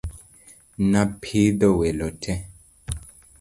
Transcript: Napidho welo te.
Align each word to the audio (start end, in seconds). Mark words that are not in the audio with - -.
Napidho 0.95 1.69
welo 1.81 2.07
te. 2.25 2.35